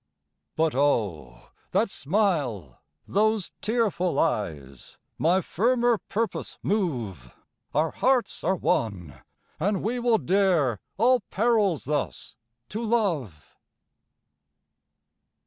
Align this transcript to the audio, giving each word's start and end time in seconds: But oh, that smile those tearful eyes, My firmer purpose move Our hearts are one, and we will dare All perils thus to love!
But 0.55 0.73
oh, 0.73 1.49
that 1.73 1.91
smile 1.91 2.81
those 3.07 3.51
tearful 3.61 4.17
eyes, 4.17 4.97
My 5.19 5.41
firmer 5.41 5.99
purpose 6.09 6.57
move 6.63 7.31
Our 7.75 7.91
hearts 7.91 8.43
are 8.43 8.55
one, 8.55 9.21
and 9.59 9.83
we 9.83 9.99
will 9.99 10.17
dare 10.17 10.79
All 10.97 11.19
perils 11.29 11.83
thus 11.83 12.35
to 12.69 12.83
love! 12.83 13.55